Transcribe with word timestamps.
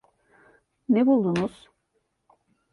Ne 0.89 1.05
buldunuz? 1.05 1.67